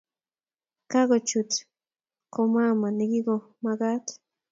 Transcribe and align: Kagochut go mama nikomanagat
Kagochut 0.91 1.51
go 2.31 2.41
mama 2.53 2.87
nikomanagat 2.97 4.05